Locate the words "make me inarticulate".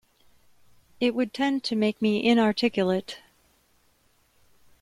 1.75-3.19